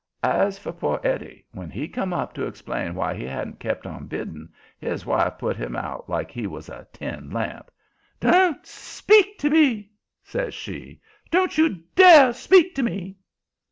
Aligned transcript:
As 0.23 0.57
for 0.57 0.71
poor 0.71 0.99
Eddie, 1.03 1.45
when 1.51 1.69
he 1.69 1.87
come 1.87 2.11
up 2.11 2.33
to 2.33 2.47
explain 2.47 2.95
why 2.95 3.13
he 3.13 3.23
hadn't 3.23 3.59
kept 3.59 3.85
on 3.85 4.07
bidding, 4.07 4.49
his 4.79 5.05
wife 5.05 5.37
put 5.37 5.55
him 5.57 5.75
out 5.75 6.09
like 6.09 6.31
he 6.31 6.47
was 6.47 6.69
a 6.69 6.87
tin 6.91 7.29
lamp. 7.29 7.69
"Don't 8.19 8.65
SPEAK 8.65 9.37
to 9.37 9.51
me!" 9.51 9.91
says 10.23 10.55
she. 10.55 10.99
"Don't 11.29 11.55
you 11.55 11.83
DARE 11.93 12.33
speak 12.33 12.73
to 12.73 12.81
me." 12.81 13.17